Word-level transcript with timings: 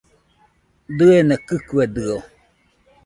Diena 0.97 1.35
kɨkuedɨo 1.47 2.17